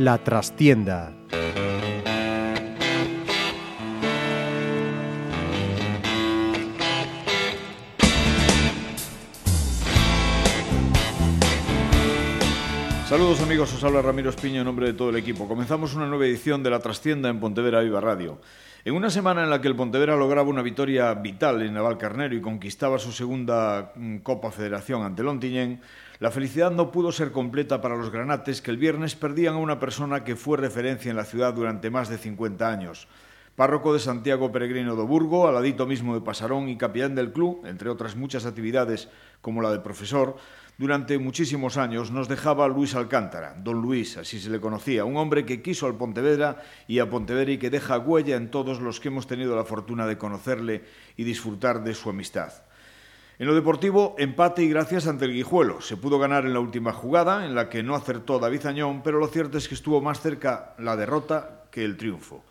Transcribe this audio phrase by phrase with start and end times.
[0.00, 1.19] La trastienda.
[13.10, 15.48] Saludos amigos, os habla Ramiro Espiño en nombre de todo el equipo.
[15.48, 18.40] Comenzamos una nueva edición de La Trastienda en Pontevedra Viva Radio.
[18.84, 22.40] En una semana en la que el Pontevedra lograba una victoria vital en Navalcarnero y
[22.40, 25.80] conquistaba su segunda mm, Copa Federación ante Lontiñén,
[26.20, 29.80] la felicidad no pudo ser completa para los granates que el viernes perdían a una
[29.80, 33.08] persona que fue referencia en la ciudad durante más de 50 años.
[33.56, 37.90] Párroco de Santiago Peregrino do Burgo, aladito mismo de Pasarón y capellán del club, entre
[37.90, 39.10] otras muchas actividades
[39.42, 40.36] como la de profesor,
[40.80, 45.44] durante muchísimos años nos dejaba Luis Alcántara, don Luis, así se le conocía, un hombre
[45.44, 49.08] que quiso al Pontevedra y a Pontevedra y que deja huella en todos los que
[49.08, 50.84] hemos tenido la fortuna de conocerle
[51.18, 52.54] y disfrutar de su amistad.
[53.38, 55.82] En lo deportivo, empate y gracias ante el Guijuelo.
[55.82, 59.18] Se pudo ganar en la última jugada, en la que no acertó David Añón, pero
[59.18, 62.42] lo cierto es que estuvo más cerca la derrota que el triunfo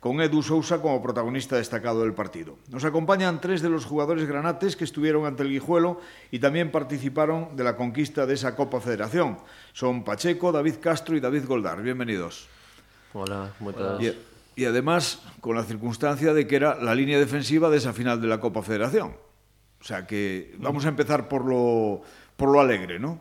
[0.00, 2.58] con Edu Sousa como protagonista destacado del partido.
[2.70, 7.56] Nos acompañan tres de los jugadores granates que estuvieron ante el Guijuelo y también participaron
[7.56, 9.38] de la conquista de esa Copa Federación.
[9.72, 11.82] Son Pacheco, David Castro y David Goldar.
[11.82, 12.46] Bienvenidos.
[13.12, 14.14] Hola, buenas y,
[14.54, 18.28] y además con la circunstancia de que era la línea defensiva de esa final de
[18.28, 19.16] la Copa Federación.
[19.80, 22.02] O sea que vamos a empezar por lo,
[22.36, 23.20] por lo alegre, ¿no?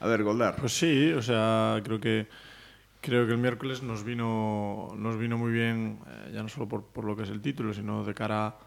[0.00, 0.56] A ver, Goldar.
[0.56, 2.26] Pues sí, o sea, creo que
[3.00, 6.84] Creo que el miércoles nos vino, nos vino muy bien, eh, ya no solo por,
[6.84, 8.58] por, lo que es el título, sino de cara,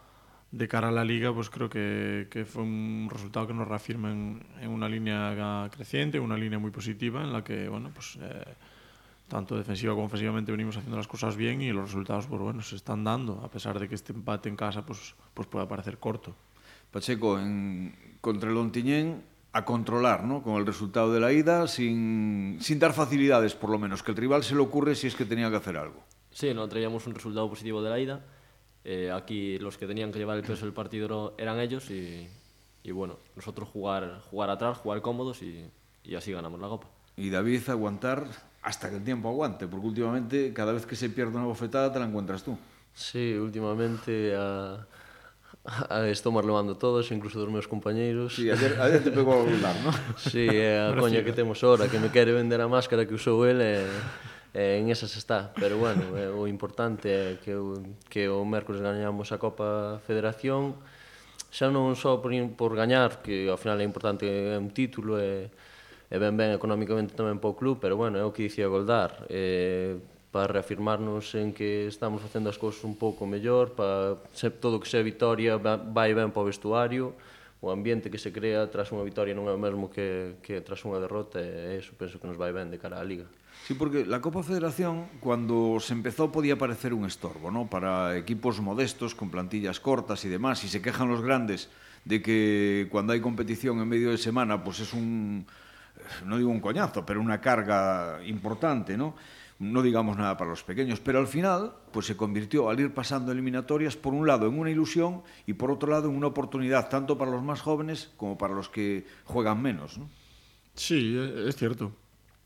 [0.51, 4.11] de cara a la liga, pues creo que, que fue un resultado que nos reafirma
[4.11, 8.43] en, en, una línea creciente, una línea muy positiva, en la que, bueno, pues eh,
[9.27, 12.75] tanto defensiva como ofensivamente venimos haciendo las cosas bien y los resultados, pues bueno, se
[12.75, 16.35] están dando, a pesar de que este empate en casa, pues, pues pueda parecer corto.
[16.89, 19.23] Pacheco, en, contra el Ontiñén,
[19.53, 20.41] a controlar ¿no?
[20.41, 24.17] con el resultado de la ida sin, sin dar facilidades, por lo menos, que el
[24.17, 26.03] rival se le ocurre si es que tenía que hacer algo.
[26.31, 28.25] Sí, no traíamos un resultado positivo de la ida.
[28.83, 32.27] Eh, aquí los que tenían que llevar el peso del partido eran ellos y,
[32.83, 35.69] y bueno, nosotros jugar, jugar atrás, jugar cómodos y,
[36.03, 36.87] y así ganamos la copa.
[37.15, 38.25] Y David, aguantar
[38.63, 41.99] hasta que el tiempo aguante, porque últimamente cada vez que se pierde una bofetada te
[41.99, 42.57] la encuentras tú.
[42.95, 44.79] Sí, últimamente a...
[44.81, 45.02] Uh
[45.89, 48.35] Ah, estou levando todos, incluso dos meus compañeiros.
[48.35, 49.95] Sí, ayer, ayer te pegou a burlar, non?
[50.19, 53.47] Sí, é a coña que temos ahora, que me quere vender a máscara que usou
[53.47, 53.87] ele, e, eh,
[54.51, 55.55] e eh, en esas está.
[55.55, 57.79] Pero bueno, é, o importante é que o,
[58.11, 60.75] que o mércoles gañamos a Copa Federación,
[61.47, 65.47] xa non só por, por gañar, que ao final é importante, é un título, e,
[66.11, 69.31] e ben ben economicamente tamén para o club, pero bueno, é o que dicía Goldar.
[69.31, 69.95] Eh,
[70.33, 74.89] para reafirmarnos en que estamos facendo as cousas un pouco mellor, para se, todo que
[74.89, 77.13] sea vitoria vai ben para o vestuario,
[77.61, 80.81] o ambiente que se crea tras unha vitoria non é o mesmo que, que tras
[80.89, 83.29] unha derrota e eso penso que nos vai ben de cara á Liga.
[83.69, 87.69] Sí, porque la Copa Federación cuando se empezó podía parecer un estorbo, ¿no?
[87.69, 91.69] Para equipos modestos, con plantillas cortas y demás, y se quejan los grandes
[92.09, 95.45] de que cuando hay competición en medio de semana, pues es un,
[96.25, 99.13] no digo un coñazo, pero una carga importante, ¿no?
[99.59, 103.31] No digamos nada para los pequeños, pero al final pues se convirtió al ir pasando
[103.31, 107.17] eliminatorias por un lado en una ilusión y por otro lado en una oportunidad tanto
[107.17, 109.97] para los más jóvenes como para los que juegan menos.
[109.97, 110.09] ¿no?
[110.75, 111.91] Sí, es cierto.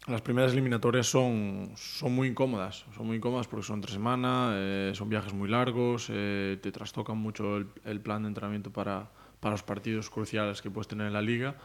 [0.07, 4.91] Las primeras eliminatorias son, son muy incómodas, son muy incómodas porque son tres semanas, eh,
[4.95, 9.09] son viajes muy largos, eh, te trastocan mucho el, el, plan de entrenamiento para,
[9.41, 11.57] para los partidos cruciales que puedes tener en la liga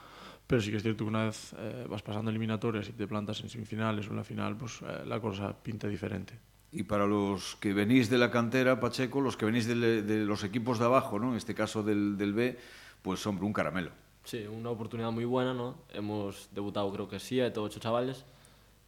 [0.53, 3.41] pero sí que es cierto que una vez eh, vas pasando eliminatorias y te plantas
[3.41, 6.39] en semifinales o en la final, pues eh, la cosa pinta diferente.
[6.71, 10.45] Y para los que venís de la cantera, Pacheco, los que venís de, de los
[10.45, 11.31] equipos de abajo, ¿no?
[11.31, 12.59] en este caso del, del B,
[13.01, 13.93] pues hombre, un caramelo.
[14.25, 15.75] Sí, una oportunidad muy buena, ¿no?
[15.91, 18.27] Hemos debutado creo que siete o ocho chavales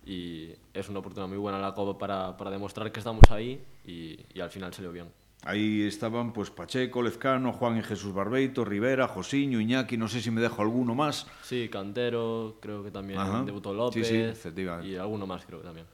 [0.05, 4.19] y es una oportunidad muy buena la Copa para, para demostrar que estamos ahí y,
[4.35, 5.06] y al final salió bien.
[5.44, 10.31] Aí estaban pues, Pacheco, Lezcano, Juan e Jesús Barbeito, Rivera, Josiño, Iñaki, no sé si
[10.31, 11.26] me dejo alguno más.
[11.43, 13.44] Sí, Cantero, creo que también Ajá.
[13.44, 15.87] debutó López sí, sí, y alguno más creo que también.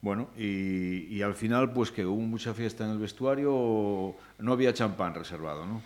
[0.00, 4.72] Bueno, y, y al final pues que hubo mucha fiesta en el vestuario, no había
[4.72, 5.82] champán reservado, ¿no?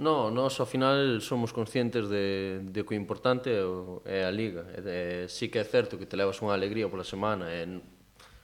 [0.00, 3.52] No, nós ao final somos conscientes de, de que o importante
[4.08, 4.64] é a liga.
[4.72, 7.68] E, sí que é certo que te levas unha alegría pola semana, e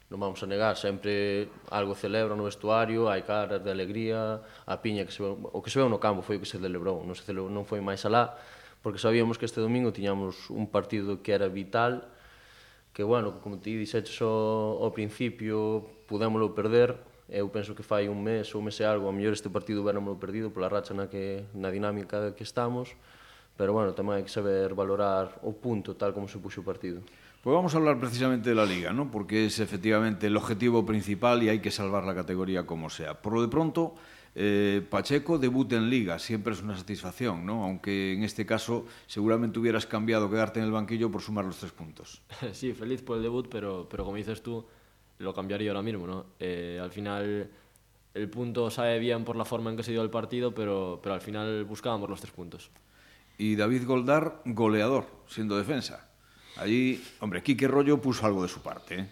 [0.07, 5.03] non vamos a negar, sempre algo celebra no vestuario, hai caras de alegría, a piña
[5.03, 7.19] que se ve, o que se veu no campo foi o que se celebrou, non,
[7.19, 8.39] se celebrou, non foi máis alá,
[8.87, 12.07] porque sabíamos que este domingo tiñamos un partido que era vital,
[12.95, 16.95] que, bueno, como ti dixeches ao, ao principio, pudémoslo perder,
[17.27, 19.83] eu penso que fai un mes ou un mes e algo, a mellor este partido
[19.83, 22.95] verámoslo perdido pola racha na, que, na dinámica que estamos,
[23.59, 27.03] pero, bueno, tamén hai que saber valorar o punto tal como se puxo o partido.
[27.47, 29.09] Pues vamos a hablar precisamente de la Liga, ¿no?
[29.09, 33.23] porque es efectivamente el objetivo principal y hay que salvar la categoría como sea.
[33.23, 33.95] Por lo de pronto,
[34.35, 37.63] eh, Pacheco debuta en Liga, siempre es una satisfacción, ¿no?
[37.63, 41.71] aunque en este caso seguramente hubieras cambiado quedarte en el banquillo por sumar los tres
[41.71, 42.21] puntos.
[42.53, 44.67] Sí, feliz por el debut, pero, pero como dices tú,
[45.19, 46.05] lo cambiaría ahora mismo.
[46.05, 46.27] ¿no?
[46.41, 47.49] Eh, al final
[48.13, 51.15] el punto sabe bien por la forma en que se dio el partido, pero, pero
[51.15, 52.73] al final buscábamos los tres puntos.
[53.39, 56.09] Y David Goldar, goleador, siendo defensa.
[56.59, 59.01] Allí, hombre, Quique Rollo puso algo de su parte.
[59.01, 59.07] ¿eh?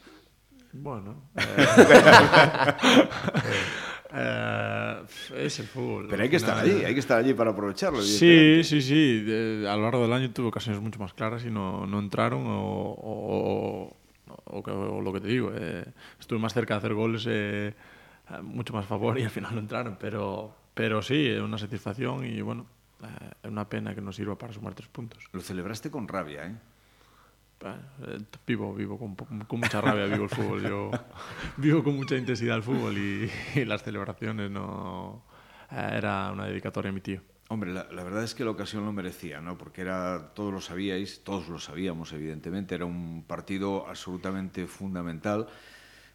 [0.72, 1.22] Bueno.
[4.16, 5.02] Eh,
[5.32, 6.06] eh, es el fútbol.
[6.08, 8.00] Pero hay que estar allí, hay que estar allí para aprovecharlo.
[8.00, 9.22] Sí, sí, sí.
[9.22, 12.46] De, a lo largo del año tuvo ocasiones mucho más claras y no, no entraron
[12.46, 13.96] o, o,
[14.44, 15.50] o, o, lo que te digo.
[16.20, 17.28] Estuve más cerca de hacer goles,
[18.42, 19.96] mucho más favor y al final no entraron.
[19.98, 22.66] Pero, pero sí, es una satisfacción y bueno,
[23.42, 25.24] es una pena que no sirva para sumar tres puntos.
[25.32, 26.54] Lo celebraste con rabia, ¿eh?
[28.46, 30.62] Vivo, vivo con, con, mucha rabia, vivo el fútbol.
[30.62, 30.90] Yo
[31.56, 35.24] vivo con mucha intensidad el fútbol y, y las celebraciones no
[35.70, 37.20] eh, era una dedicatoria a mi tío.
[37.48, 39.56] Hombre, la, la, verdad es que la ocasión lo merecía, ¿no?
[39.56, 45.46] Porque era, todos lo sabíais, todos lo sabíamos, evidentemente, era un partido absolutamente fundamental.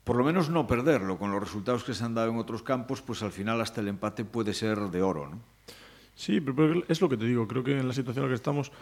[0.03, 3.01] Por lo menos no perderlo, con los resultados que se han dado en otros campos,
[3.01, 5.39] pues al final hasta el empate puede ser de oro, ¿no?
[6.15, 8.35] Sí, pero es lo que te digo, creo que en la situación en la que
[8.35, 8.73] estamos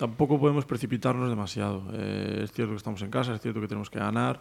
[0.00, 1.84] tampoco podemos precipitarnos demasiado.
[1.92, 4.40] Eh, es cierto que estamos en casa, es cierto que tenemos que ganar,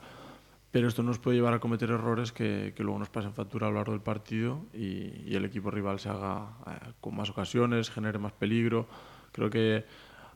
[0.72, 3.70] pero esto nos puede llevar a cometer errores que, que luego nos pasen factura a
[3.70, 7.90] lo largo del partido y, y el equipo rival se haga eh, con más ocasiones,
[7.90, 8.88] genere más peligro.
[9.34, 9.84] Creo que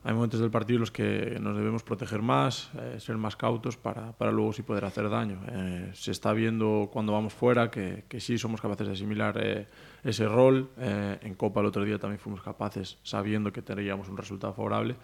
[0.04, 3.76] hay momentos del partido en los que nos debemos proteger más, eh, ser más cautos
[3.78, 5.40] para, para, luego sí poder hacer daño.
[5.48, 9.66] Eh, se está viendo cuando vamos fuera que, que sí somos capaces de asimilar eh,
[10.04, 10.70] ese rol.
[10.78, 14.96] Eh, en Copa el otro día también fuimos capaces, sabiendo que tendríamos un resultado favorable.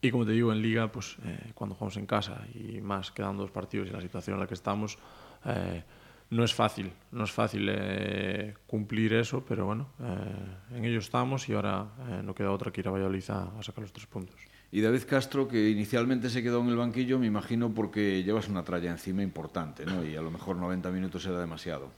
[0.00, 3.42] Y como te digo, en Liga, pues eh, cuando jugamos en casa y más quedando
[3.42, 4.98] dos partidos y la situación en la que estamos,
[5.46, 5.82] eh,
[6.30, 11.48] no es fácil, no es fácil eh, cumplir eso, pero bueno, eh, en ello estamos
[11.48, 14.06] y ahora eh, no queda otra que ir a Valladolid a, a, sacar los tres
[14.06, 14.36] puntos.
[14.72, 18.64] Y David Castro, que inicialmente se quedó en el banquillo, me imagino porque llevas una
[18.64, 20.04] tralla encima importante, ¿no?
[20.04, 21.90] Y a lo mejor 90 minutos era demasiado.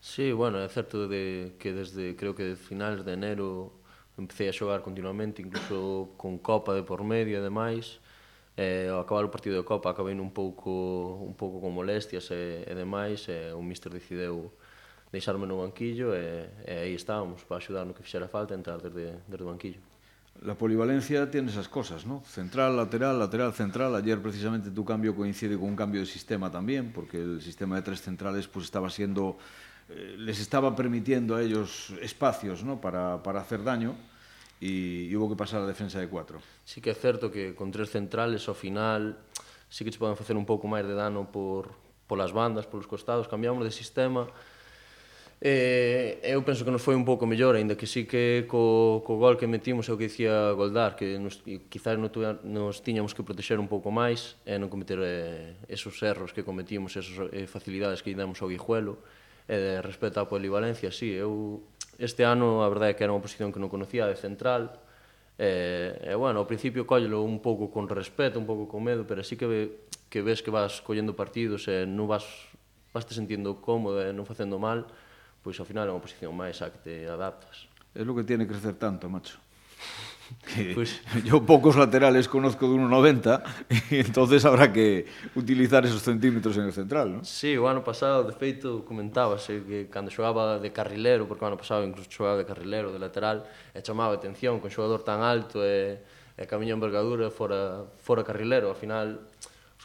[0.00, 3.72] Sí, bueno, é certo de que desde creo que finales de enero
[4.16, 7.98] empecé a xogar continuamente, incluso con Copa de por medio e demais,
[8.56, 12.64] eh, ao acabar o partido de Copa acabei un pouco un pouco con molestias e,
[12.64, 14.52] e demais e o míster decideu
[15.12, 19.20] deixarme no banquillo e, e aí estábamos para axudar no que fixera falta entrar desde,
[19.28, 19.80] desde o banquillo
[20.42, 22.20] La polivalencia tiene esas cosas, ¿no?
[22.20, 23.94] Central, lateral, lateral, central.
[23.94, 27.82] Ayer precisamente tu cambio coincide con un cambio de sistema también, porque el sistema de
[27.82, 29.38] tres centrales pues estaba siendo
[29.88, 32.80] eh, les estaba permitiendo a ellos espacios, ¿no?
[32.80, 33.94] para para hacer daño
[34.60, 36.40] e, e houve que pasar a defensa de 4.
[36.64, 39.20] Sí que é certo que con tres centrales ao final
[39.68, 41.74] sí que se poden facer un pouco máis de dano por,
[42.06, 44.28] polas bandas, polos costados, cambiamos de sistema,
[45.40, 49.20] Eh, eu penso que nos foi un pouco mellor, aínda que sí que co, co
[49.20, 53.12] gol que metimos é o que dicía Goldar, que nos, quizás non tuve, nos tiñamos
[53.12, 57.44] que protexer un pouco máis e non cometer eh, esos erros que cometimos, esas eh,
[57.44, 58.96] facilidades que damos ao Guijuelo.
[59.44, 61.60] Eh, respecto á polivalencia, sí, eu
[61.96, 64.76] Este ano, a verdade é que era unha posición que non conocía de central,
[65.40, 69.20] e, e bueno, ao principio collelo un pouco con respeto, un pouco con medo, pero
[69.24, 69.60] sí que, ve,
[70.08, 72.24] que ves que vas collendo partidos e non vas,
[72.92, 74.88] vas te sentindo cómodo e non facendo mal,
[75.44, 77.68] pois ao final é unha posición máis a que te adaptas.
[77.96, 79.40] É lo que tiene crecer tanto, macho
[80.54, 83.42] que pues, yo pocos laterales conozco de 1,90
[83.90, 87.24] e entonces habrá que utilizar esos centímetros en el central, ¿no?
[87.24, 91.58] Sí, o ano pasado, de feito, comentábase que cando xogaba de carrilero, porque o ano
[91.58, 96.00] pasado incluso xogaba de carrilero, de lateral, e chamaba atención con xogador tan alto e,
[96.36, 99.22] e camiño envergadura fora, fora carrilero, ao final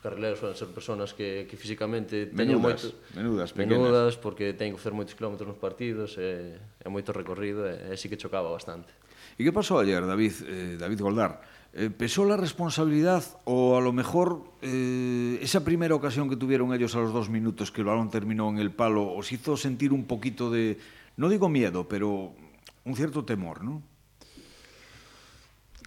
[0.01, 3.77] carrileros suelen ser personas que, que físicamente teñen moito, menudas, pequenas.
[3.77, 7.95] menudas porque teñen que facer moitos kilómetros nos partidos e, e moito recorrido e, e
[8.01, 8.89] sí que chocaba bastante.
[9.37, 11.41] E que pasou ayer, David, eh, David Goldar?
[11.73, 16.95] Eh, ¿Pesó la responsabilidad o a lo mejor eh, esa primera ocasión que tuvieron ellos
[16.95, 20.03] a los dos minutos que el balón terminó en el palo os hizo sentir un
[20.03, 20.77] poquito de,
[21.15, 22.35] no digo miedo, pero
[22.83, 23.81] un cierto temor, ¿no?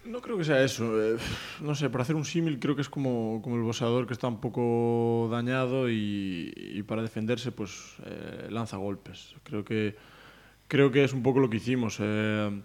[0.05, 1.01] No creo que sea eso.
[1.01, 1.17] Eh,
[1.61, 4.27] no sé, para hacer un símil creo que es como, como el boxeador que está
[4.27, 9.35] un poco dañado y, y para defenderse pues eh, lanza golpes.
[9.43, 9.95] Creo que,
[10.67, 11.97] creo que es un poco lo que hicimos.
[11.99, 12.61] Eh,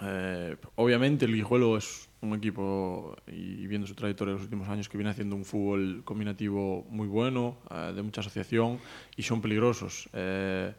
[0.00, 4.88] Eh, obviamente el Guijuelo es un equipo, y viendo su trayectoria en los últimos años,
[4.88, 8.78] que viene haciendo un fútbol combinativo muy bueno, eh, de mucha asociación,
[9.16, 10.08] y son peligrosos.
[10.12, 10.72] Eh,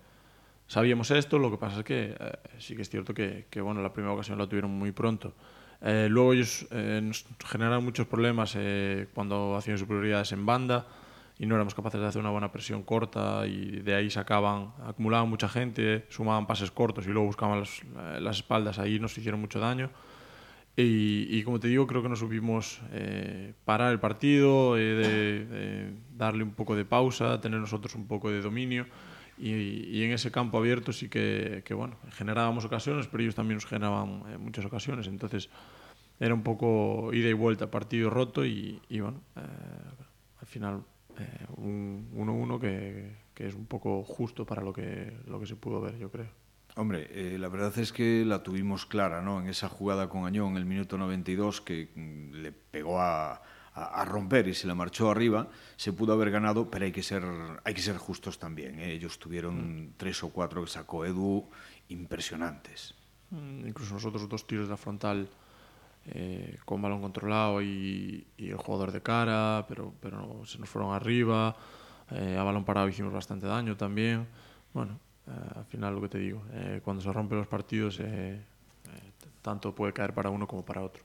[0.68, 2.16] sabíamos esto, lo que pasa es que
[2.60, 5.34] sí que es cierto que, bueno, la primera ocasión la tuvieron muy pronto.
[5.82, 8.58] Luego ellos nos generaron muchos problemas
[9.14, 10.88] cuando hacían superioridades en banda
[11.40, 15.30] y no éramos capaces de hacer una buena presión corta y de ahí sacaban, acumulaban
[15.30, 19.42] mucha gente, sumaban pases cortos y luego buscaban las, eh, las espaldas, ahí nos hicieron
[19.42, 19.90] mucho daño.
[20.76, 25.46] Y, y como te digo, creo que no supimos eh, parar el partido, eh, de,
[25.46, 28.88] de darle un poco de pausa, tener nosotros un poco de dominio.
[29.38, 33.58] Y, y en ese campo abierto sí que, que, bueno, generábamos ocasiones, pero ellos también
[33.58, 35.08] nos generaban eh, muchas ocasiones.
[35.08, 35.50] Entonces
[36.20, 39.42] era un poco ida y vuelta, partido roto y, y bueno, eh,
[40.40, 40.84] al final
[41.20, 45.56] eh, un 1-1 que, que es un poco justo para lo que, lo que se
[45.56, 46.44] pudo ver, yo creo.
[46.76, 49.40] Hombre, eh, la verdad es que la tuvimos clara, ¿no?
[49.40, 54.02] En esa jugada con Añón, en el minuto 92, que mm, le pegó a, a,
[54.02, 57.24] a, romper y se la marchó arriba, se pudo haber ganado, pero hay que ser,
[57.64, 58.80] hay que ser justos también.
[58.80, 58.92] ¿eh?
[58.92, 59.94] Ellos tuvieron mm.
[59.98, 61.48] tres o cuatro que sacó Edu
[61.90, 62.96] impresionantes.
[63.30, 65.30] Mm, incluso nosotros dos tiros de la frontal
[66.08, 70.94] eh, con balón controlado y, y, el jugador de cara, pero, pero se nos fueron
[70.94, 71.56] arriba.
[72.12, 74.28] Eh, a balón parado hicimos bastante daño también.
[74.74, 78.42] Bueno, eh, al final lo que te digo, eh, cuando se rompen los partidos, eh,
[79.42, 81.04] tanto puede caer para uno como para otro.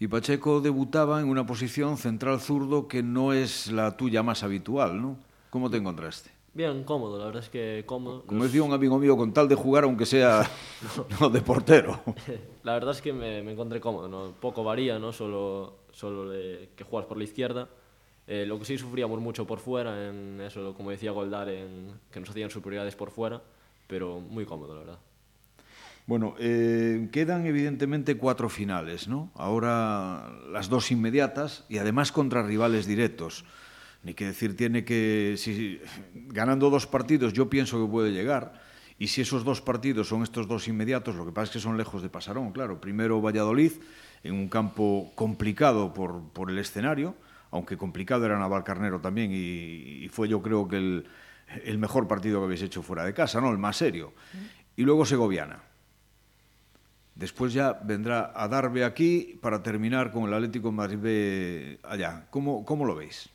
[0.00, 5.00] Y Pacheco debutaba en una posición central zurdo que no es la tuya más habitual,
[5.00, 5.16] ¿no?
[5.50, 6.37] ¿Cómo te encontraste?
[6.54, 8.24] Bien, cómodo, la verdad es que cómodo.
[8.24, 10.48] Como decía un amigo mío, con tal de jugar aunque sea
[10.96, 11.06] no.
[11.20, 12.00] no de portero.
[12.64, 14.32] La verdad es que me, me encontré cómodo, ¿no?
[14.40, 15.12] poco varía, ¿no?
[15.12, 17.68] solo, solo de que juegas por la izquierda.
[18.26, 22.20] Eh, lo que sí sufríamos mucho por fuera, en eso, como decía Goldar, en que
[22.20, 23.40] nos hacían superioridades por fuera,
[23.86, 24.98] pero muy cómodo, la verdad.
[26.06, 29.30] Bueno, eh, quedan evidentemente cuatro finales, ¿no?
[29.34, 33.46] Ahora las dos inmediatas y además contra rivales directos.
[34.02, 35.80] Ni que decir tiene que, si
[36.14, 38.62] ganando dos partidos yo pienso que puede llegar,
[38.98, 41.76] y si esos dos partidos son estos dos inmediatos, lo que pasa es que son
[41.76, 42.80] lejos de Pasarón, claro.
[42.80, 43.72] Primero Valladolid,
[44.24, 47.14] en un campo complicado por, por el escenario,
[47.52, 51.06] aunque complicado era Navalcarnero también, y, fue yo creo que el,
[51.64, 53.50] el, mejor partido que habéis hecho fuera de casa, ¿no?
[53.50, 54.12] El más serio.
[54.76, 55.62] Y luego Segoviana.
[57.14, 62.26] Después ya vendrá a Darbe aquí para terminar con el Atlético Madrid B allá.
[62.30, 63.28] ¿Cómo, ¿Cómo lo veis?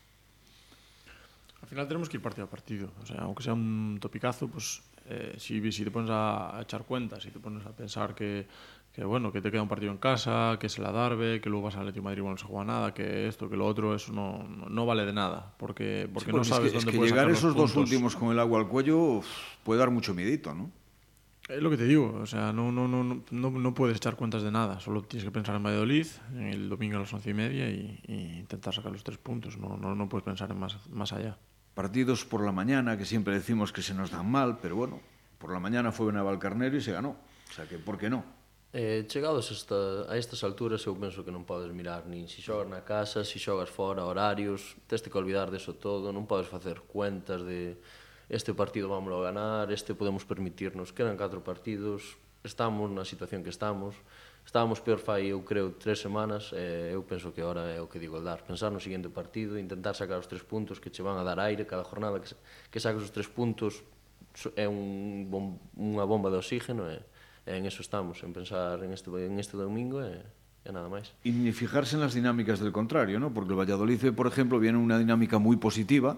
[1.63, 2.91] Al final tenemos que ir partido a partido.
[3.01, 6.83] O sea, aunque sea un topicazo, pues eh, si, si te pones a, a echar
[6.83, 8.45] cuentas, si te pones a pensar que,
[8.91, 11.65] que bueno, que te queda un partido en casa, que es la Darbe, que luego
[11.65, 13.95] vas al Atlético de Madrid y no se juega nada, que esto, que lo otro,
[13.95, 16.89] eso no, no, no vale de nada, porque, porque sí, no sabes es que, dónde
[16.89, 19.27] es que puedes llegar sacar esos los dos últimos con el agua al cuello uf,
[19.63, 20.69] puede dar mucho miedito, ¿no?
[21.49, 24.43] Es lo que te digo, o sea, no, no, no, no, no puedes echar cuentas
[24.43, 27.69] de nada, solo tienes que pensar en Valladolid, el domingo a las once y media
[27.69, 31.13] y, y intentar sacar los tres puntos, no, no, no puedes pensar en más, más
[31.13, 31.37] allá.
[31.73, 35.01] Partidos por la mañana, que siempre decimos que se nos dan mal, pero bueno,
[35.39, 37.17] por la mañana fue Navalcarnero y se ganó.
[37.49, 38.23] O sea que, ¿por qué no?
[38.75, 42.65] Eh, chegados esta, a estas alturas eu penso que non podes mirar nin se xogas
[42.65, 47.45] na casa, se xogas fora, horarios, teste que olvidar deso todo, non podes facer cuentas
[47.45, 47.77] de
[48.33, 53.53] este partido vamos a ganar, este podemos permitirnos, quedan catro partidos, estamos na situación que
[53.53, 53.93] estamos,
[54.45, 57.97] Estábamos peor fai, eu creo, tres semanas, e eu penso que ahora é o que
[57.97, 61.23] digo, dar, pensar no seguinte partido, intentar sacar os tres puntos que che van a
[61.23, 62.29] dar aire cada jornada que,
[62.69, 63.81] que sacas os tres puntos
[64.55, 66.99] é un bom, unha bomba de oxígeno e,
[67.45, 70.21] e en eso estamos, en pensar en este, en este domingo e,
[70.65, 71.13] e nada máis.
[71.21, 73.29] E fijarse nas dinámicas del contrario, ¿no?
[73.31, 76.17] porque o Valladolid, por exemplo, viene unha dinámica moi positiva,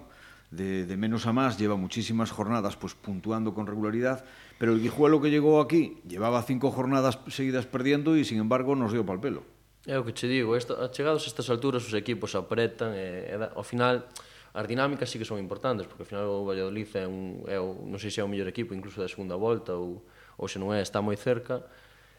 [0.56, 4.26] de, de menos a más, lleva muchísimas jornadas pues puntuando con regularidad,
[4.58, 8.92] pero el Guijuelo que llegó aquí llevaba cinco jornadas seguidas perdiendo e, sin embargo, nos
[8.92, 9.44] dio pal pelo.
[9.86, 13.36] É o que che digo, esta, chegados a estas alturas os equipos apretan e, e
[13.38, 14.10] ao final
[14.56, 17.86] as dinámicas sí que son importantes, porque ao final o Valladolid é un é o,
[17.86, 20.02] non sei se é o mellor equipo incluso da segunda volta ou
[20.42, 21.62] ou se non é, está moi cerca.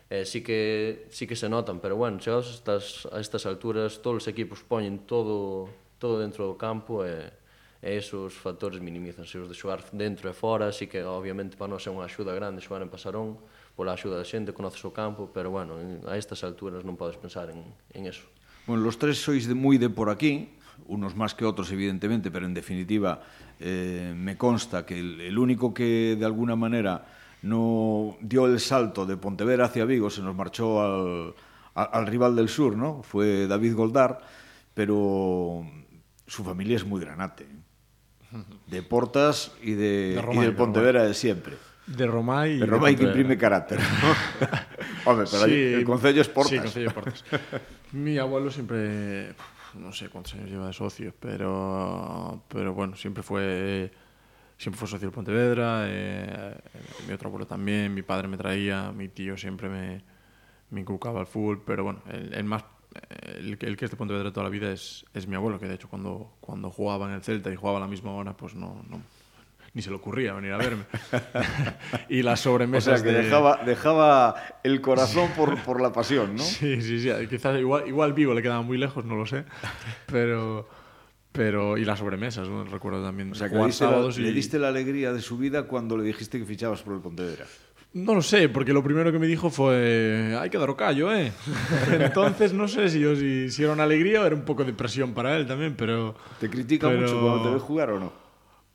[0.06, 3.98] Eh, sí que sí que se notan, pero bueno, chegados a estas a estas alturas
[3.98, 5.66] todos os equipos poñen todo
[5.98, 7.45] todo dentro do campo e eh,
[7.86, 11.86] e esos factores minimizanse os de xogar dentro e fora, así que obviamente para nós
[11.86, 13.38] é unha axuda grande xogar en Pasarón,
[13.78, 15.78] pola axuda da xente, conoces o campo, pero bueno,
[16.10, 17.62] a estas alturas non podes pensar en,
[17.94, 18.26] en eso.
[18.66, 20.58] Bueno, los tres sois de, moi de por aquí,
[20.90, 23.22] unos máis que outros evidentemente, pero en definitiva
[23.62, 27.06] eh, me consta que el, el único que de alguna manera
[27.46, 31.38] no dio el salto de Pontevedra hacia Vigo, se nos marchó al,
[31.78, 33.06] al, al rival del sur, ¿no?
[33.06, 34.18] Fue David Goldar,
[34.74, 35.62] pero
[36.26, 37.46] su familia es muy granate.
[38.66, 41.56] De Portas y de, y del Pontevedra de, siempre.
[41.86, 43.78] De Roma y de Roma y que imprime carácter.
[43.78, 45.10] ¿no?
[45.10, 46.50] Hombre, pero sí, el Concello es Portas.
[46.50, 47.24] Sí, Concello Portas.
[47.92, 49.34] Mi abuelo siempre,
[49.74, 53.90] no sé cuántos años lleva de socio, pero, pero bueno, siempre fue
[54.58, 56.54] siempre fue socio del Pontevedra, eh,
[57.06, 60.02] mi otro abuelo también, mi padre me traía, mi tío siempre me,
[60.70, 62.64] me inculcaba el fútbol, pero bueno, el, el más
[63.38, 65.74] el, el, que es de Pontevedra toda la vida es, es mi abuelo, que de
[65.74, 68.84] hecho cuando, cuando jugaba en el Celta y jugaba a la misma hora, pues no,
[68.88, 69.00] no
[69.76, 70.84] ni se le ocurría venir a verme.
[72.08, 73.24] y las sobremesas o sea, que de...
[73.24, 74.34] dejaba, dejaba
[74.64, 76.42] el corazón por, por la pasión, ¿no?
[76.42, 77.10] Sí, sí, sí.
[77.28, 79.44] Quizás igual, igual vivo le quedaba muy lejos, no lo sé.
[80.06, 80.66] Pero,
[81.30, 82.64] pero y las sobremesas, ¿no?
[82.64, 83.32] recuerdo también.
[83.32, 84.20] O sea, que le diste, la, y...
[84.20, 87.44] le diste la alegría de su vida cuando le dijiste que fichabas por el Pontevedra.
[87.92, 91.32] No lo sé, porque lo primero que me dijo fue hay que dar callo, ¿eh?
[91.90, 94.72] Entonces no sé si, yo, si, si, era una alegría o era un poco de
[94.72, 96.14] presión para él también, pero...
[96.38, 97.00] ¿Te critica pero...
[97.00, 98.26] mucho cuando te ve jugar o no?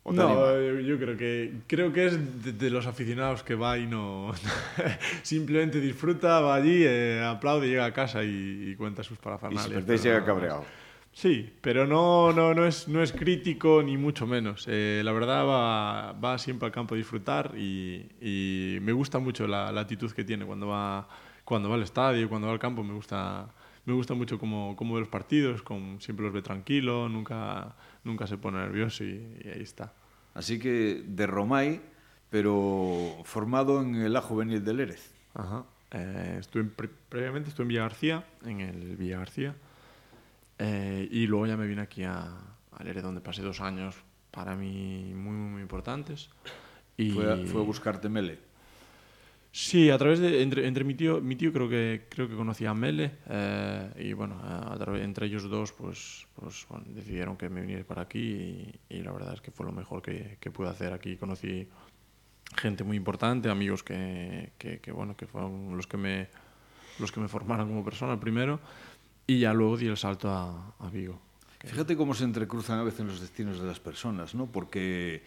[0.04, 3.86] ¿O no, yo creo que creo que es de, de, los aficionados que va y
[3.86, 4.32] no
[5.22, 9.66] simplemente disfruta, va allí, eh, aplaude, llega a casa y, y cuenta sus parafernalias.
[9.66, 10.64] Y si perdéis llega cabreado.
[11.12, 14.66] Sí, pero no, no, no, es, no es crítico ni mucho menos.
[14.68, 19.46] Eh, la verdad va, va siempre al campo a disfrutar y, y me gusta mucho
[19.46, 21.06] la, la, actitud que tiene cuando va,
[21.44, 22.82] cuando va al estadio, cuando va al campo.
[22.82, 23.46] Me gusta,
[23.84, 28.26] me gusta mucho cómo, cómo ve los partidos, con, siempre los ve tranquilo, nunca, nunca
[28.26, 29.92] se pone nervioso y, y, ahí está.
[30.32, 31.82] Así que de Romay,
[32.30, 35.14] pero formado en el A Juvenil del Erez.
[35.34, 35.66] Ajá.
[35.90, 39.54] Eh, estuve, pre previamente estuve en Villa García, en el Villa García.
[40.58, 42.24] Eh, y luego ya me vine aquí a,
[42.72, 43.96] a Lere, donde pasé dos años
[44.30, 46.30] para mí muy, muy, muy importantes.
[46.96, 47.10] Y...
[47.10, 48.38] ¿Fue, a, ¿Fue a buscarte Mele?
[49.54, 52.70] Sí, a través de entre, entre mi tío, mi tío creo que creo que conocía
[52.70, 57.50] a Mele eh, y bueno, a, través, entre ellos dos pues pues bueno, decidieron que
[57.50, 58.18] me viniera para aquí
[58.88, 61.16] y, y, la verdad es que fue lo mejor que, que pude hacer aquí.
[61.18, 61.68] Conocí
[62.56, 66.28] gente muy importante, amigos que, que, que bueno que fueron los que me
[66.98, 68.58] los que me formaron como persona primero
[69.26, 71.20] y ya luego di el salto a, a Vigo.
[71.64, 74.46] Fíjate cómo se entrecruzan a veces los destinos de las personas, ¿no?
[74.46, 75.22] Porque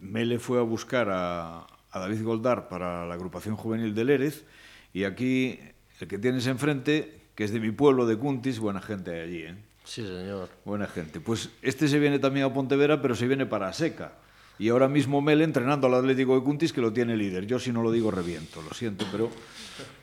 [0.00, 4.44] Mele fue a buscar a, a David Goldar para la agrupación juvenil del Erez
[4.92, 5.58] y aquí
[6.00, 9.42] el que tienes enfrente, que es de mi pueblo, de Cuntis, buena gente hay allí,
[9.42, 9.56] ¿eh?
[9.84, 10.48] Sí, señor.
[10.64, 11.20] Buena gente.
[11.20, 14.12] Pues este se viene también a Pontevera, pero se viene para Seca.
[14.60, 17.46] y ahora mismo Mel entrenando al Atlético de Cuntis que lo tiene líder.
[17.46, 19.30] Yo si no lo digo reviento, lo siento, pero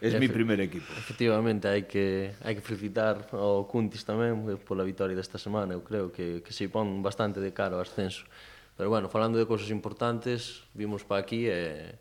[0.02, 0.91] es Efe, mi primer equipo.
[0.98, 5.86] Efectivamente, hai que, hai que felicitar ao Cuntis tamén eh, pola victoria desta semana, eu
[5.86, 8.26] creo que, que se pon bastante de cara ao ascenso.
[8.74, 11.93] Pero bueno, falando de cosas importantes, vimos para aquí e...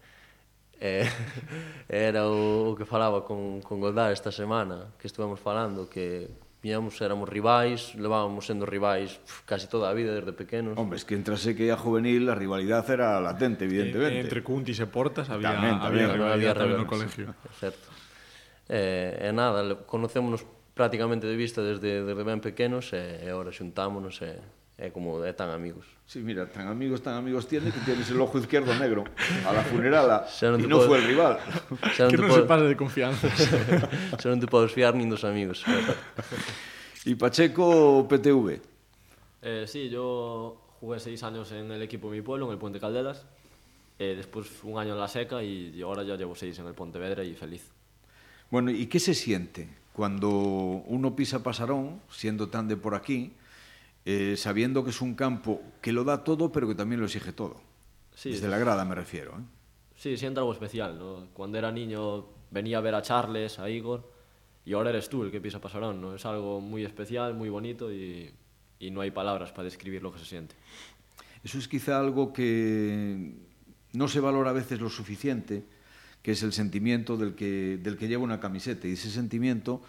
[0.80, 1.08] Eh, eh
[2.08, 6.32] era o, o que falaba con, con Goldar esta semana que estuvemos falando que
[6.66, 10.74] tiñamos, éramos rivais, levábamos sendo rivais casi toda a vida desde pequenos.
[10.74, 14.18] Hombre, es que entrase que a juvenil a rivalidad era latente, eh, evidentemente.
[14.18, 17.30] Eh, entre Cuntis e Portas había, tamén, tamén, había rivalidad tamén, tamén no colegio.
[17.30, 17.86] É certo.
[18.66, 20.42] Eh, e nada, conocémonos
[20.74, 24.34] prácticamente de vista desde, desde ben pequenos e, e ahora xuntámonos e,
[24.76, 25.88] é como é tan amigos.
[26.04, 29.04] Sí, mira, tan amigos, tan amigos tiene que tienes el ojo izquierdo negro
[29.48, 30.88] a la funerala non y no podes...
[30.88, 31.40] fue el rival.
[31.96, 32.44] Xa non que non podes...
[32.44, 33.26] se pase de confianza.
[34.20, 35.64] xa non te podes fiar nin dos amigos.
[37.08, 38.60] E Pacheco PTV.
[39.40, 42.76] Eh, sí, yo jugué seis años en el equipo de mi pueblo, en el Puente
[42.76, 43.24] Caldelas.
[43.96, 47.24] Eh, después un año en la seca y ahora ya llevo seis en el Pontevedra
[47.24, 47.64] y feliz.
[48.50, 53.32] Bueno, ¿y qué se siente cuando uno pisa Pasarón, siendo tan de por aquí,
[54.06, 57.32] eh, sabiendo que es un campo que lo da todo, pero que también lo exige
[57.32, 57.60] todo?
[58.14, 59.32] Sí, Desde la grada me refiero.
[59.32, 59.42] ¿eh?
[59.96, 60.98] Sí, siente algo especial.
[60.98, 61.26] ¿no?
[61.34, 64.08] Cuando era niño venía a ver a Charles, a Igor,
[64.64, 66.00] y ahora eres tú el que pisa Pasarón.
[66.00, 66.14] ¿no?
[66.14, 68.30] Es algo muy especial, muy bonito y,
[68.78, 70.54] y no hay palabras para describir lo que se siente.
[71.42, 73.34] Eso es quizá algo que
[73.92, 75.64] no se valora a veces lo suficiente,
[76.22, 78.86] que es el sentimiento del que, del que lleva una camiseta.
[78.86, 79.82] Y ese sentimiento,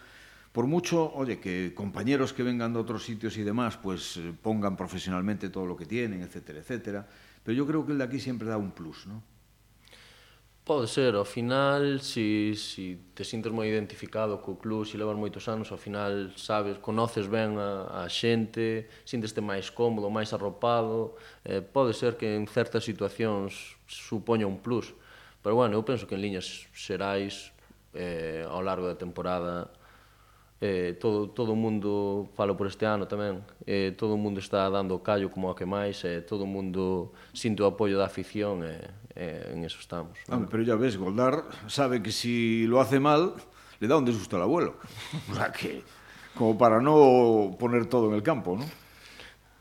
[0.58, 4.76] por mucho, oye, que compañeros que vengan de otros sitios y demás, pues eh, pongan
[4.76, 7.08] profesionalmente todo lo que tienen, etcétera, etcétera.
[7.44, 9.22] Pero yo creo que el de aquí siempre da un plus, ¿no?
[10.66, 15.46] Pode ser, ao final, si, si te sintes moi identificado co club, si levas moitos
[15.46, 21.62] anos, ao final sabes, conoces ben a, a xente, sinteste máis cómodo, máis arropado, eh,
[21.62, 24.90] pode ser que en certas situacións supoña un plus,
[25.46, 27.54] pero bueno, eu penso que en liñas xerais
[27.94, 29.70] eh, ao largo da temporada
[30.62, 34.66] eh, todo, todo o mundo, falo por este ano tamén, eh, todo o mundo está
[34.70, 38.10] dando o callo como a que máis, eh, todo o mundo sinto o apoio da
[38.10, 40.18] afición, e eh, eh, en eso estamos.
[40.30, 43.34] Ah, pero ya ves, Goldar sabe que si lo hace mal,
[43.80, 44.78] le da un disgusto al abuelo.
[45.30, 45.84] O sea que,
[46.34, 48.66] como para no poner todo en el campo, ¿no?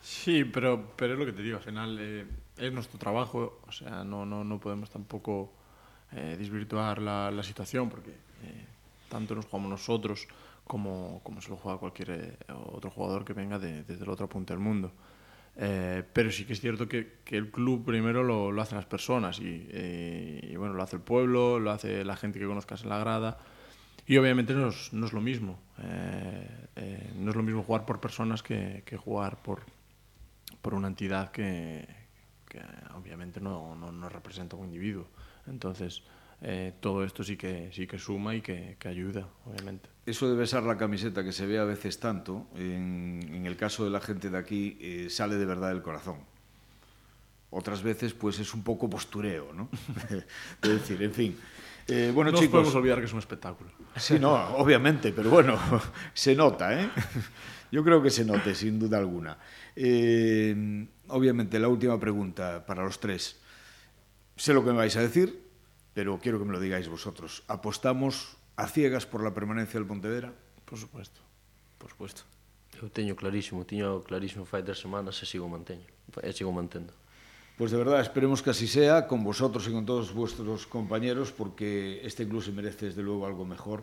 [0.01, 2.25] Sí, pero, pero es lo que te digo, al final eh,
[2.57, 5.51] es nuestro trabajo, o sea, no, no, no podemos tampoco
[6.11, 8.65] eh, desvirtuar la, la situación, porque eh,
[9.09, 10.27] tanto nos jugamos nosotros,
[10.67, 12.37] como, como se lo juega cualquier eh,
[12.71, 14.91] otro jugador que venga de, desde la otra punta del mundo.
[15.59, 18.85] Eh, pero sí que es cierto que, que el club primero lo, lo, hacen las
[18.85, 22.83] personas y, eh, y, bueno, lo hace el pueblo, lo hace la gente que conozcas
[22.83, 23.39] en la grada
[24.05, 25.59] y obviamente no es, no es lo mismo.
[25.81, 29.63] Eh, no es lo mismo jugar por personas que, que jugar por,
[30.61, 31.87] por una entidad que,
[32.47, 32.61] que
[32.95, 35.07] obviamente no, no, no, representa un individuo.
[35.47, 36.03] Entonces,
[36.41, 39.89] eh, todo esto sí que, sí que suma y que, que, ayuda, obviamente.
[40.05, 43.83] Eso de besar la camiseta que se ve a veces tanto, en, en el caso
[43.83, 46.17] de la gente de aquí, eh, sale de verdad del corazón.
[47.49, 49.69] Otras veces, pues es un poco postureo, ¿no?
[50.61, 51.37] es decir, en fin.
[51.87, 53.71] Eh, bueno, no chicos, podemos olvidar que es un espectáculo.
[53.95, 55.57] Sí, no, obviamente, pero bueno,
[56.13, 56.89] se nota, ¿eh?
[57.71, 59.37] Yo creo que se note, sin duda alguna.
[59.75, 63.39] Eh, obviamente, la última pregunta para los tres.
[64.35, 65.46] Sé lo que me vais a decir,
[65.97, 67.41] pero quiero que me lo digáis vosotros.
[67.47, 70.31] ¿Apostamos a ciegas por la permanencia del Pontevedra?
[70.63, 71.21] Por supuesto,
[71.79, 72.21] por supuesto.
[72.77, 75.89] Eu teño clarísimo, teño clarísimo fai tres semanas e sigo manteño,
[76.21, 76.93] e sigo mantendo.
[77.57, 81.97] Pues de verdad, esperemos que así sea con vosotros y con todos vuestros compañeros, porque
[82.05, 83.81] este club se merece desde luego algo mejor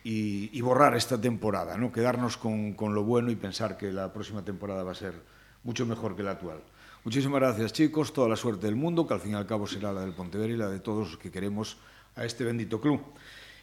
[0.00, 1.92] y, y borrar esta temporada, ¿no?
[1.92, 5.12] quedarnos con, con lo bueno y pensar que la próxima temporada va a ser
[5.60, 6.64] mucho mejor que la actual.
[7.02, 9.90] Muchísimas gracias chicos, toda la suerte del mundo, que al fin y al cabo será
[9.90, 11.78] la del Pontevedra y la de todos los que queremos
[12.14, 13.00] a este bendito club.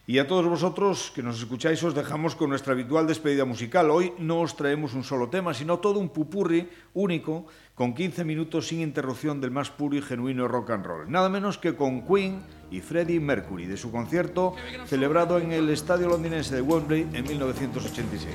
[0.08, 3.90] Y a todos vosotros que nos escucháis os dejamos con nuestra habitual despedida musical.
[3.90, 8.68] Hoy no os traemos un solo tema, sino todo un pupurri único con 15 minutos
[8.68, 11.10] sin interrupción del más puro y genuino rock and roll.
[11.12, 14.54] Nada menos que con Queen y Freddie Mercury, de su concierto
[14.86, 18.34] celebrado en el estadio londinense de Wembley en 1986.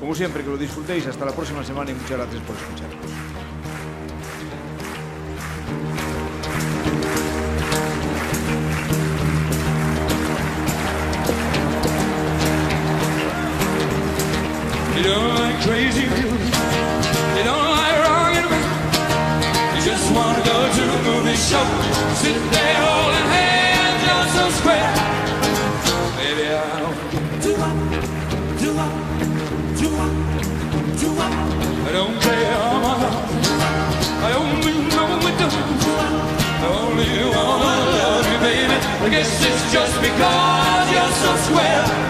[0.00, 1.06] Como siempre, que lo disfrutéis.
[1.06, 3.29] Hasta la próxima semana y muchas gracias por escucharnos.
[15.62, 16.44] Crazy views.
[17.36, 19.76] You don't like rockin' around.
[19.76, 21.66] You just wanna go to a movie show.
[22.22, 24.92] Sit there holding hands, you're so square.
[26.16, 27.00] Baby, I don't
[27.44, 27.76] do up,
[28.62, 28.96] do up,
[29.80, 30.14] do up,
[31.00, 31.34] do up.
[31.88, 33.46] I don't care how much.
[34.28, 35.48] I only know we do.
[36.60, 38.76] I only wanna love you, baby.
[39.04, 42.09] I guess it's just because you're so square.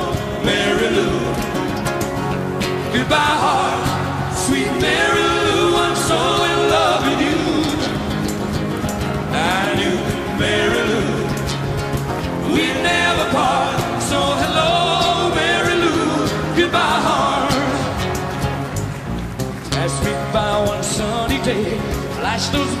[22.41, 22.80] что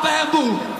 [0.00, 0.71] Papel!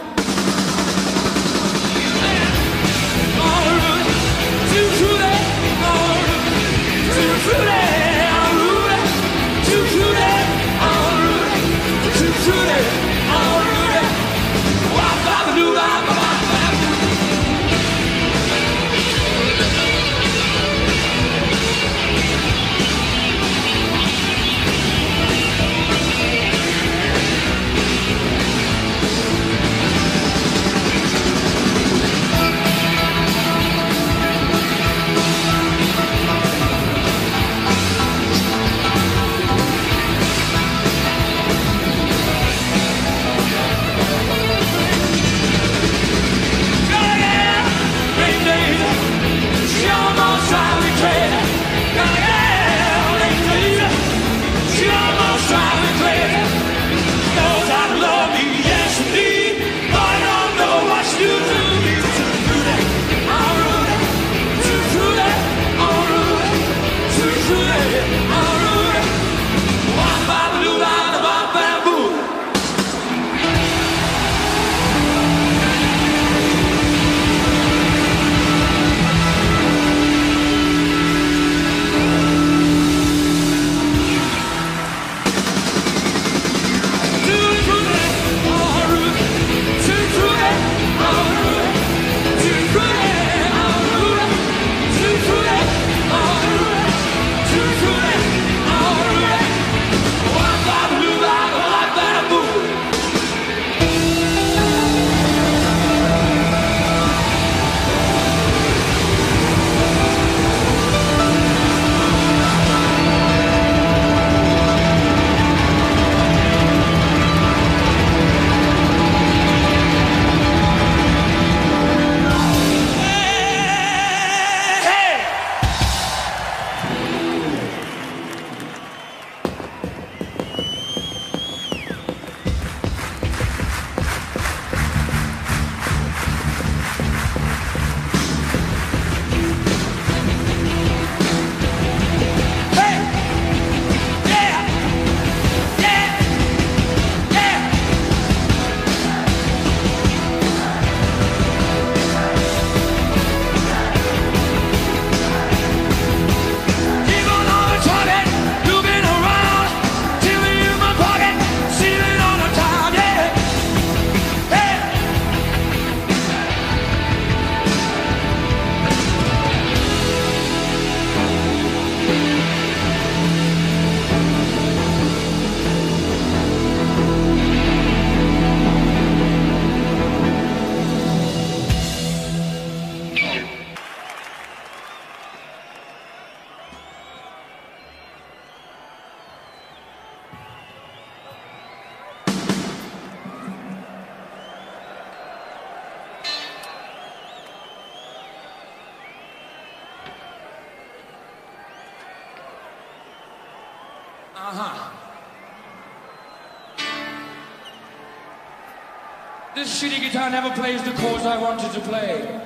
[211.73, 212.41] to play.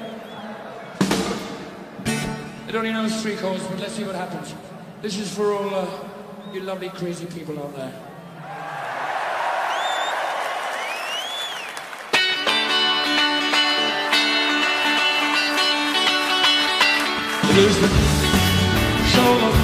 [2.68, 4.54] It only knows three chords, but let's see what happens.
[5.02, 5.88] This is for all uh,
[6.52, 7.92] you lovely crazy people out there.
[17.56, 17.88] Lose the
[19.14, 19.56] soul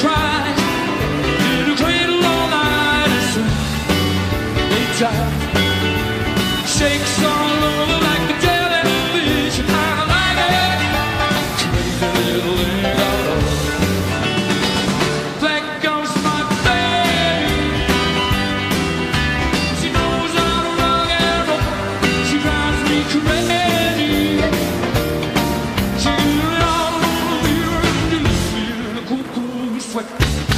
[0.00, 0.43] try.
[29.94, 30.53] quick.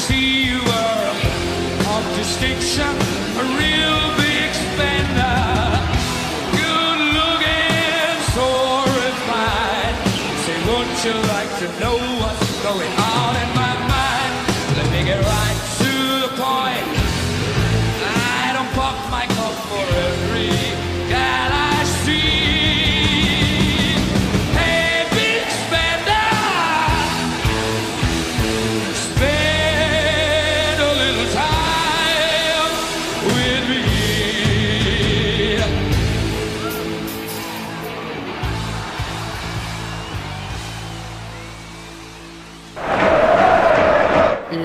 [0.00, 1.10] see you are
[1.94, 3.09] of distinction.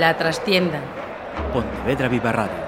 [0.06, 0.80] la trastienda.
[1.52, 2.65] Pontevedra Viva Radio.